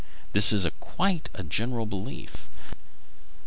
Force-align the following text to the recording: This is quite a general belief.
This 0.31 0.51
is 0.51 0.67
quite 0.79 1.29
a 1.35 1.43
general 1.43 1.85
belief. 1.85 2.49